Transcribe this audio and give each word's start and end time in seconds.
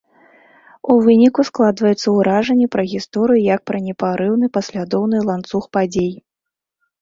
У 0.93 0.93
выніку 1.07 1.41
складваецца 1.49 2.07
ўражанне 2.15 2.65
пра 2.77 2.83
гісторыю 2.95 3.43
як 3.49 3.61
пра 3.73 3.77
непарыўны, 3.89 4.45
паслядоўны 4.57 5.17
ланцуг 5.29 5.63
падзей. 5.79 6.11